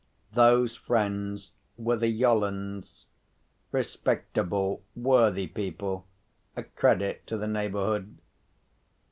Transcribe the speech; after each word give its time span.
Those 0.33 0.75
friends 0.75 1.51
were 1.77 1.95
the 1.95 2.07
Yollands—respectable, 2.07 4.81
worthy 4.95 5.45
people, 5.45 6.07
a 6.55 6.63
credit 6.63 7.27
to 7.27 7.37
the 7.37 7.45
neighbourhood. 7.47 8.17